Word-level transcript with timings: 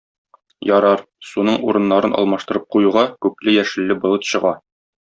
Ярар, 0.69 1.03
суның 1.33 1.59
урыннарын 1.67 2.17
алмаштырып 2.23 2.67
куюга, 2.77 3.07
күкле-яшелле 3.27 4.03
болыт 4.07 4.31
чыга. 4.33 4.57